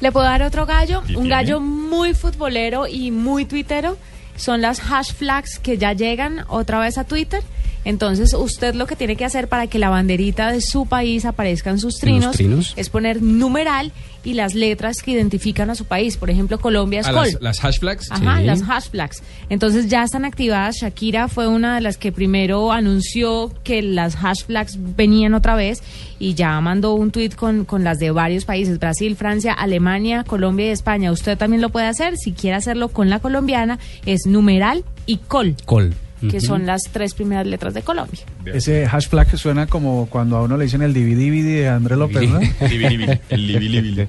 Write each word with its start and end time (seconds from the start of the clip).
¿Le 0.00 0.12
puedo 0.12 0.24
dar 0.24 0.42
otro 0.42 0.64
gallo? 0.64 1.02
¿Qué 1.06 1.16
Un 1.16 1.28
gallo 1.28 1.60
muy 1.60 2.14
futbolero 2.14 2.86
y 2.86 3.10
muy 3.10 3.44
tuitero. 3.44 3.98
Son 4.36 4.62
las 4.62 4.80
hash 4.80 5.12
flags 5.12 5.58
que 5.58 5.76
ya 5.76 5.92
llegan 5.92 6.44
otra 6.48 6.80
vez 6.80 6.96
a 6.96 7.04
Twitter. 7.04 7.42
Entonces, 7.84 8.34
usted 8.34 8.74
lo 8.74 8.86
que 8.86 8.96
tiene 8.96 9.16
que 9.16 9.24
hacer 9.24 9.48
para 9.48 9.66
que 9.66 9.78
la 9.78 9.88
banderita 9.88 10.52
de 10.52 10.60
su 10.60 10.86
país 10.86 11.24
aparezca 11.24 11.70
en 11.70 11.78
sus 11.78 11.96
trinos, 11.98 12.36
trinos? 12.36 12.74
es 12.76 12.90
poner 12.90 13.22
numeral 13.22 13.92
y 14.22 14.34
las 14.34 14.54
letras 14.54 15.00
que 15.02 15.12
identifican 15.12 15.70
a 15.70 15.74
su 15.74 15.86
país. 15.86 16.18
Por 16.18 16.28
ejemplo, 16.28 16.58
Colombia 16.60 17.00
es 17.00 17.06
A 17.06 17.12
col. 17.12 17.22
las, 17.32 17.40
las 17.40 17.64
hash 17.64 17.78
flags. 17.78 18.10
Ajá, 18.10 18.38
Sí. 18.38 18.44
las 18.44 18.62
hash 18.68 18.90
flags. 18.90 19.22
Entonces 19.48 19.88
ya 19.88 20.02
están 20.04 20.26
activadas. 20.26 20.76
Shakira 20.76 21.26
fue 21.28 21.48
una 21.48 21.76
de 21.76 21.80
las 21.80 21.96
que 21.96 22.12
primero 22.12 22.70
anunció 22.70 23.50
que 23.64 23.80
las 23.80 24.14
hash 24.22 24.44
flags 24.44 24.76
venían 24.78 25.32
otra 25.32 25.54
vez 25.54 25.82
y 26.18 26.34
ya 26.34 26.60
mandó 26.60 26.92
un 26.94 27.10
tweet 27.10 27.30
con, 27.30 27.64
con 27.64 27.82
las 27.82 27.98
de 27.98 28.10
varios 28.10 28.44
países, 28.44 28.78
Brasil, 28.78 29.16
Francia, 29.16 29.54
Alemania, 29.54 30.22
Colombia 30.24 30.66
y 30.66 30.70
España. 30.70 31.10
Usted 31.12 31.38
también 31.38 31.62
lo 31.62 31.70
puede 31.70 31.86
hacer. 31.86 32.18
Si 32.18 32.32
quiere 32.32 32.56
hacerlo 32.56 32.90
con 32.90 33.08
la 33.08 33.20
colombiana, 33.20 33.78
es 34.04 34.26
numeral 34.26 34.84
y 35.06 35.16
col, 35.16 35.56
Col. 35.64 35.94
que 36.28 36.40
son 36.40 36.66
las 36.66 36.82
tres 36.92 37.14
primeras 37.14 37.46
letras 37.46 37.74
de 37.74 37.82
Colombia. 37.82 38.20
Ese 38.44 38.86
hashtag 38.86 39.38
suena 39.38 39.66
como 39.66 40.06
cuando 40.06 40.36
a 40.36 40.42
uno 40.42 40.56
le 40.56 40.64
dicen 40.64 40.82
el 40.82 40.92
DVD 40.92 41.42
de 41.44 41.68
Andrés 41.68 41.98
López, 41.98 42.28
¿no? 42.28 42.40
El. 43.30 44.08